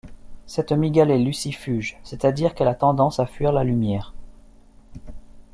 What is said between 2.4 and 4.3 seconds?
qu'elle a tendance à fuir la lumière.